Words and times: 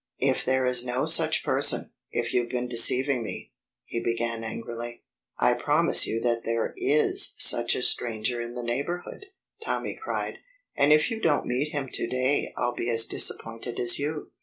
"If 0.17 0.43
there 0.43 0.65
is 0.65 0.83
no 0.83 1.05
such 1.05 1.43
person 1.45 1.91
if 2.09 2.33
you've 2.33 2.49
been 2.49 2.67
deceiving 2.67 3.21
me" 3.21 3.53
he 3.85 3.99
began 3.99 4.43
angrily. 4.43 5.03
"I 5.37 5.53
promise 5.53 6.07
you 6.07 6.19
that 6.21 6.43
there 6.43 6.73
is 6.75 7.35
such 7.37 7.75
a 7.75 7.83
stranger 7.83 8.41
in 8.41 8.55
the 8.55 8.63
neighborhood!" 8.63 9.27
Tommy 9.63 9.95
cried. 9.95 10.39
"And 10.75 10.91
if 10.91 11.11
you 11.11 11.21
don't 11.21 11.45
meet 11.45 11.71
him 11.71 11.87
to 11.87 12.07
day 12.07 12.51
I'll 12.57 12.73
be 12.73 12.89
as 12.89 13.05
disappointed 13.05 13.79
as 13.79 13.99
you." 13.99 14.31